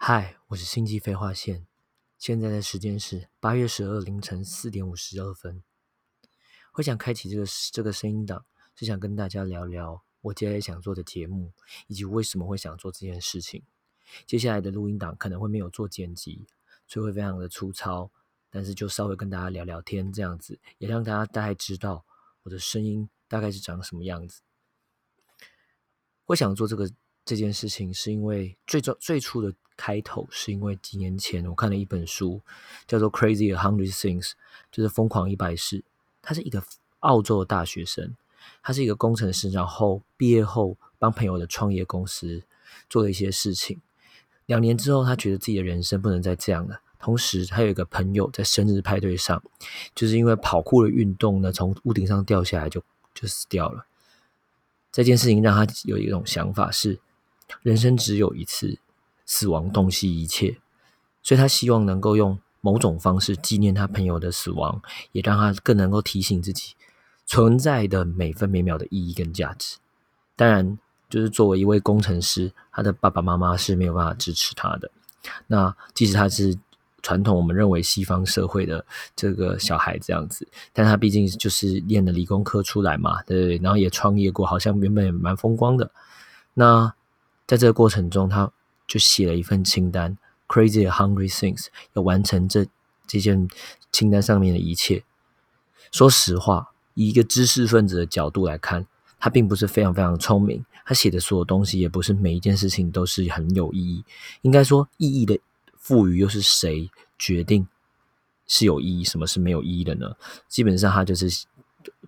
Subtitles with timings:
[0.00, 1.66] 嗨，我是星际废话线，
[2.18, 5.62] 现在的时间是八月十二凌晨四点五十二分。
[6.70, 11.52] 会想开启这个这个声音档，是想跟大家聊聊我接下来想做的节目，
[11.88, 13.64] 以及为什么会想做这件事情。
[14.24, 16.46] 接下来的录音档可能会没有做剪辑，
[16.86, 18.10] 所以会非常的粗糙，
[18.48, 22.06] 但是就稍微跟大家聊聊天这样子，也让大家大概知道
[22.44, 24.42] 我的声音大概是长什么样子。
[26.24, 26.88] 会想做这个
[27.24, 32.42] 这件事情，是因为最早最初的开头是因为几年前我看了一本书，
[32.86, 34.30] 叫做《Crazy a Hundred Things》，
[34.70, 35.82] 就是疯狂一百事。
[36.20, 36.62] 他是一个
[36.98, 38.14] 澳洲的大学生，
[38.62, 42.42] 他是一个工程师，然后毕业后帮朋友的创业公司
[42.90, 43.80] 做了一些事情。
[44.46, 46.80] 两年之后，他觉得自己的人生不能再这样了。
[46.98, 49.40] 同时，他有一个朋友在生日派对上，
[49.94, 52.82] 就是因为跑酷的运动呢，从屋顶上掉下来就
[53.14, 53.86] 就死掉了。
[54.90, 56.98] 这件事情让他有一种想法是：
[57.62, 58.78] 人生只有一次，
[59.28, 60.58] 死亡洞悉一切。
[61.22, 66.74] 所以他希望能够用某种方式纪念他朋友的死亡，也让他更能够提醒自己
[67.24, 69.76] 存在的每分每秒的意义跟价值。
[70.34, 70.76] 当然。
[71.10, 74.90] 就是作为一位工程师，他的爸爸妈妈是没有办法支持他的。
[75.46, 76.54] 那即使他是
[77.00, 78.84] 传统我们认为西方社会的
[79.16, 83.56] 这个小孩这样子，但他毕竟就是练了理工科出来嘛，对？
[83.56, 85.90] 然后也创业过，好像原本也蛮风光的。
[86.52, 86.92] 那
[87.46, 88.52] 在这个过程中，他
[88.88, 92.66] 就写了一份清单，Crazy Hungry Things，要完成这
[93.06, 93.48] 这件
[93.92, 95.04] 清单上面的一切。
[95.92, 98.88] 说实话，以一个知识分子的角度来看。
[99.20, 104.04] 他并不是非常非常聪明，他写的所有东西也不是每一件事情都是很有意义。
[104.42, 105.40] 应该说，意义的
[105.76, 107.66] 赋予又是谁决定
[108.46, 110.14] 是有意义，什么是没有意义的呢？
[110.46, 111.28] 基本上，他就是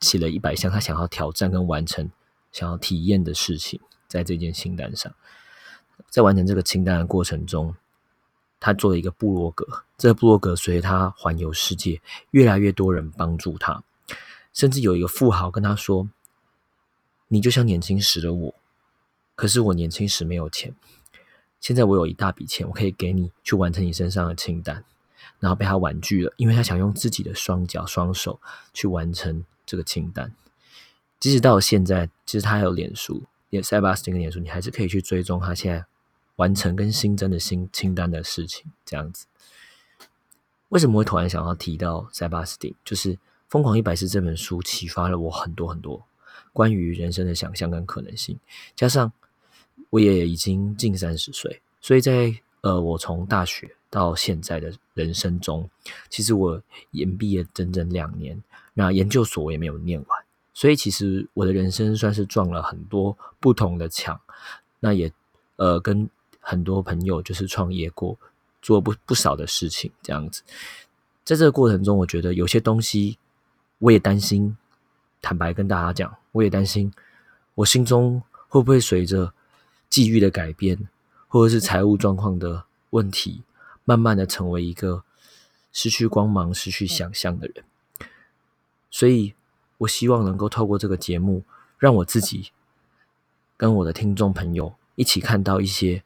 [0.00, 2.10] 写了一百项他想要挑战跟完成、
[2.50, 5.14] 想要体验的事情，在这件清单上。
[6.08, 7.74] 在完成这个清单的过程中，
[8.60, 9.84] 他做了一个部落格。
[9.98, 13.82] 这个部落格随着他环游世界，越来越多人帮助他，
[14.52, 16.08] 甚至有一个富豪跟他说。
[17.28, 18.54] 你就像年轻时的我，
[19.34, 20.72] 可是我年轻时没有钱，
[21.58, 24.84] 现在我有一大笔钱，我可以给你去完成你身上的清单，
[25.40, 28.40] 然后被他婉拒了，因为他想用自己的双脚双手
[28.72, 30.32] 去完成这个清单。
[31.18, 35.84] 即使到现在，其实他还有脸书，也塞巴斯汀的脸书，你还是可以去追踪他现在
[36.36, 38.70] 完成跟新增的新清单的事情。
[38.84, 39.26] 这样子，
[40.70, 42.74] 为什么会突然想要提到塞巴斯汀？
[42.84, 43.14] 就是
[43.48, 46.06] 《疯狂一百次》这本书启发了我很多很多。
[46.52, 48.38] 关于人生的想象跟可能性，
[48.74, 49.12] 加上
[49.90, 55.68] 我也已经近三十岁，所以在呃，我从大学到现在的人生中，
[56.08, 58.42] 其实我研毕业整整两年，
[58.72, 64.18] 那研究所我也没有念完，所以其实我的人生算是撞了很多不同的墙，
[64.80, 65.12] 那也
[65.56, 66.08] 呃跟
[66.48, 68.16] 很多朋友就是创业过，
[68.62, 70.42] 做不不少的事情这样子，
[71.24, 73.18] 在这个过程中，我觉得有些东西
[73.78, 74.56] 我也担心。
[75.20, 76.92] 坦白跟大家讲，我也担心，
[77.56, 79.32] 我心中会不会随着
[79.90, 80.88] 际遇的改变，
[81.26, 83.42] 或者是财务状况的问题，
[83.84, 85.02] 慢慢的成为一个
[85.72, 87.64] 失去光芒、失去想象的人。
[88.88, 89.34] 所以，
[89.78, 91.42] 我希望能够透过这个节目，
[91.76, 92.52] 让我自己
[93.56, 96.04] 跟我的听众朋友一起看到一些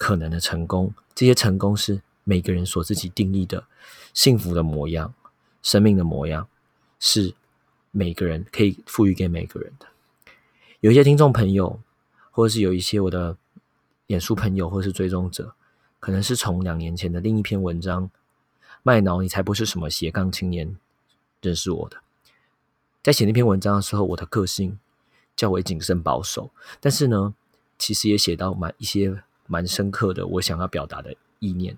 [0.00, 0.90] 可能的成功。
[1.14, 3.66] 这些成功是每个人所自己定义的
[4.14, 5.12] 幸福的模样、
[5.62, 6.48] 生命的模样，
[6.98, 7.34] 是。
[7.92, 9.86] 每个人可以赋予给每个人的，
[10.78, 11.80] 有一些听众朋友，
[12.30, 13.36] 或者是有一些我的
[14.06, 15.52] 演书朋友，或者是追踪者，
[15.98, 18.04] 可能是从两年前的另一篇文章
[18.84, 20.68] 《卖脑你才不是什么斜杠青年》
[21.42, 21.96] 认识我的。
[23.02, 24.78] 在写那篇文章的时候，我的个性
[25.34, 27.34] 较为谨慎保守，但是呢，
[27.76, 31.76] 其实也写到蛮一些蛮深刻的我想要表达的意念，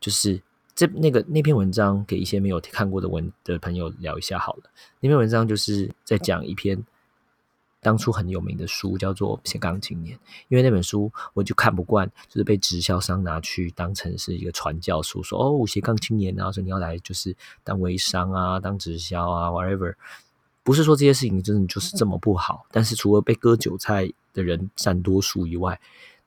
[0.00, 0.40] 就是。
[0.72, 4.62] 这那个那篇文章给一些没有看过的文的朋友聊一下好了。
[5.00, 6.82] 那篇文章就是在讲一篇
[7.82, 10.16] 当初很有名的书，叫做《斜杠青年》。
[10.48, 19.94] 因为那本书我就看不惯，就是被直销商拿去当成是一个传教书，说哦斜杠青年啊，说你要来就是当微商啊，当直销啊，whatever。
[20.62, 25.78] 不是说这些事情真的就是这么不好，但是除了被割韭菜的人占多数以外，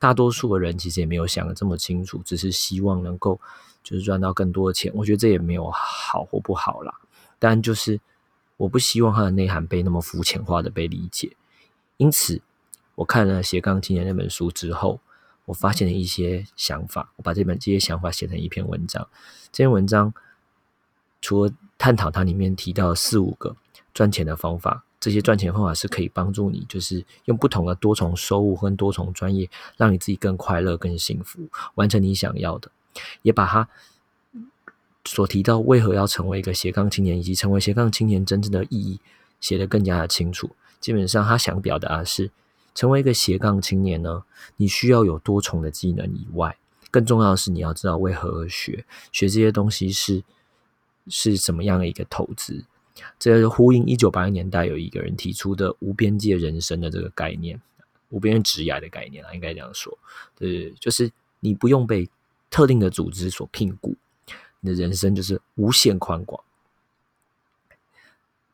[0.03, 3.39] 大多数的人其实也没有想的这么清楚，只是希望能够。
[3.85, 7.01] 就是赚到更多的钱，我觉得这也没有好或不好啦。
[7.37, 7.99] 但就是
[8.55, 11.35] 我不希望它的内涵被那么肤浅化的被理解。
[11.97, 12.41] 因此，
[12.95, 15.01] 我看了《斜杠青年》那本书之后，
[15.43, 17.11] 我发现了一些想法。
[17.17, 19.05] 我把这本这些想法写成一篇文章。
[19.51, 20.13] 这篇文章
[21.19, 23.57] 除了探讨它里面提到四五个
[23.93, 24.85] 赚钱的方法。
[25.03, 31.41] 这些赚钱方法是可以帮助你，就是用不同的多重收入和多重专业，让你自己更快乐、更幸福，
[31.75, 32.71] 完成你想要的。
[33.21, 33.67] 也把他
[35.03, 39.01] 所提到为何要成为一个斜杠青年，以及成为斜杠青年真正的意义，
[39.41, 40.51] 写得更加的清楚。
[40.79, 42.31] 基本上，他想表达的是，
[42.73, 44.23] 成为一个斜杠青年呢，
[44.55, 46.55] 你需要有多重的技能以外，
[46.89, 50.23] 更重要的是你要知道为何而学，学这些东西是
[51.09, 52.63] 是怎么样的一个投资。
[53.17, 57.59] 这呼应一九八零年代有一个人提出的无边界人生的这个概念，
[58.09, 59.97] 无边界职涯的概念啊，应该这样说，
[60.37, 62.07] 对，就是你不用被
[62.51, 63.95] 特定的组织所聘雇，
[64.59, 66.43] 你的人生就是无限宽广。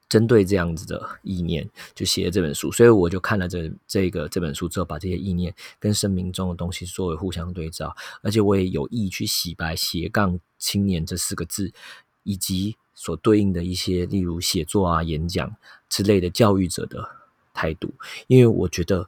[0.07, 11.73] 针对这样子的意念，就写了这本书，所以我就看了这这个这本书之后，把这些意念跟生命中的东西作为互相对照，而且我也有意去洗白“斜杠青年”这四个字，
[12.23, 12.77] 以及。
[12.99, 15.55] 所对应的一些，例如写作啊、演讲
[15.87, 17.09] 之类的教育者的
[17.53, 17.93] 态度，
[18.27, 19.07] 因为我觉得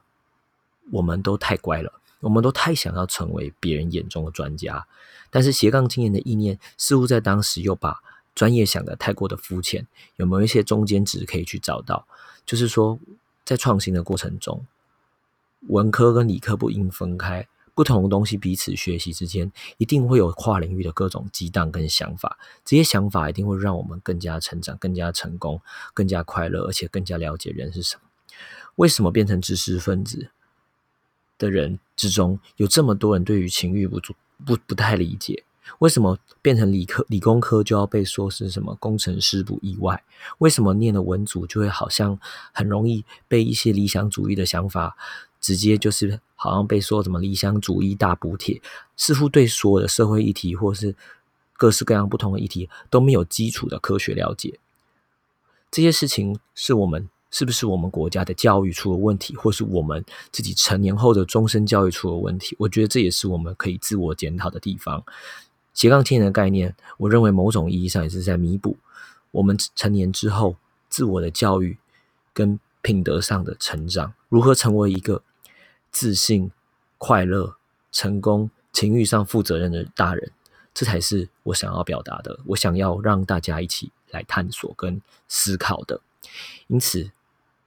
[0.90, 4.86] 我们都太乖了，我们都太想要成为别人眼中的专家，
[5.28, 8.00] 但是斜杠青年的意念似乎在当时又把
[8.34, 9.86] 专业想的太过的肤浅，
[10.16, 12.06] 有没有一些中间值可以去找到？
[12.46, 12.98] 就是说，
[13.44, 14.64] 在创新的过程中，
[15.68, 17.46] 文科跟理科不应分开。
[17.82, 22.38] 不同的东西彼此学习之间，一定会有跨领域的各种激荡跟想法。
[22.64, 25.60] 这些想法一定会让我们更加成长、更加成功、
[25.92, 28.02] 更加快乐，而且更加了解人是什么。
[28.76, 30.30] 为什么变成知识分子
[31.38, 34.14] 的人之中，有这么多人对于情欲不足、
[34.46, 35.42] 不不太理解？
[35.80, 40.04] 为什么变成理科、理工科就要被说是什么工程师不意外？
[40.38, 42.16] 为什么念了文组就会好像
[42.52, 44.96] 很容易被一些理想主义的想法？
[45.42, 48.62] 直接就是好像被说什么理想主义大补贴，
[48.96, 50.94] 似乎对所有的社会议题或是
[51.54, 54.58] 各式各样不同的议题都没有基础的科学了解。
[55.70, 62.54] 这些事情是我们是不是我们国家的教育出了问题，或是我们自己成年后的终身教育出了问题？
[62.60, 65.02] 我觉得这也是我们可以自我检讨的地方。
[65.74, 68.76] 斜杠青年的概念，我认为某种意义上也是在弥补
[69.32, 70.54] 我们成年之后
[70.88, 71.78] 自我的教育
[72.32, 75.20] 跟品德上的成长，如何成为一个。
[75.92, 76.50] 自信、
[76.98, 77.56] 快乐、
[77.92, 80.32] 成功、情欲上负责任的大人，
[80.74, 82.40] 这才是我想要表达的。
[82.46, 86.00] 我想要让大家一起来探索跟思考的。
[86.68, 87.10] 因此，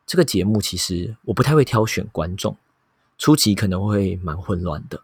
[0.08, 2.58] 这个节目其实我不太会挑选观众，
[3.18, 5.04] 初期可能会蛮混乱的，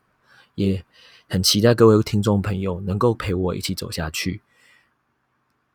[0.55, 0.83] 也
[1.29, 4.41] 很期待各位听众朋友能够陪我一起走下去。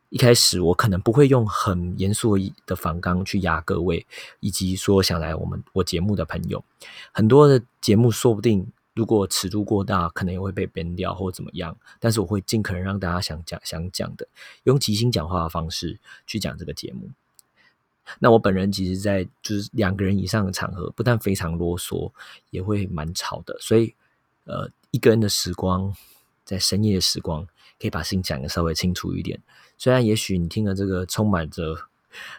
[0.09, 4.05] 一开始我可能不会用很严肃的反刚去压各位，
[4.39, 6.63] 以及说想来我们我节目的朋友，
[7.11, 11.77] 很多的节目说不定如果尺度过大，可能也会被编掉或怎么样。
[11.99, 14.27] 但是我会尽可能让大家想讲想讲的，
[14.63, 17.09] 用即兴讲话的方式去讲这个节目。
[18.19, 22.09] 那我本人其实，在就是两个人以上的场合，不但非常啰嗦，
[22.51, 23.57] 也会蛮吵的。
[23.59, 23.93] 所以，
[24.45, 25.93] 呃，一个人的时光，
[26.45, 27.45] 在深夜的时光，
[27.79, 29.39] 可以把事情讲的稍微清楚一点。
[29.77, 31.75] 虽然也许你听了这个充满着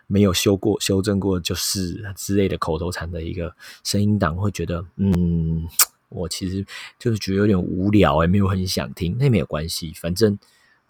[0.07, 3.55] 没有修过、修正过就是之类的口头禅的一个
[3.85, 5.69] 声音档，会觉得嗯，
[6.09, 6.67] 我其实
[6.99, 10.37] 就是觉得有点无聊，也没有很想听，那没有关系，反正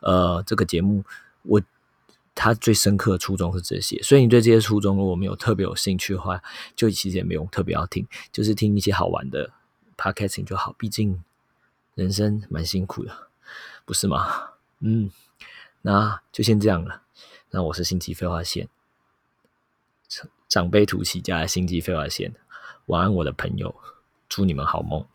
[0.00, 1.04] 呃，这个节目
[1.42, 1.60] 我
[2.34, 6.40] 他最深刻的初衷是这些，所以你对这些初衷如果没有特别有兴趣的话，
[6.74, 9.50] 就其实也没有特别要听，就是听一些好玩的
[9.96, 11.22] podcasting 就好，毕竟
[11.94, 13.27] 人生蛮辛苦的，
[13.88, 14.50] 不是吗？
[14.84, 15.10] 嗯。
[15.80, 17.04] 那就先这样了。
[17.50, 18.68] 那我是星际废话线，
[20.46, 22.34] 长辈图起家的星际废话线。
[22.86, 23.74] 晚安，我的朋友，
[24.28, 25.06] 祝你们好梦。